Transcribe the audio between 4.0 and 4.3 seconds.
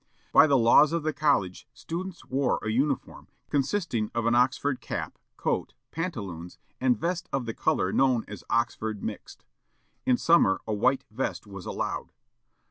of